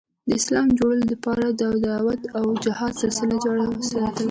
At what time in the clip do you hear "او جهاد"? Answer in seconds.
2.37-2.93